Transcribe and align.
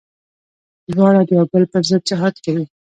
دواړه 0.93 1.21
د 1.27 1.29
يو 1.37 1.45
بل 1.51 1.63
پر 1.71 1.81
ضد 1.89 2.01
جهاد 2.09 2.35
کوي. 2.45 2.65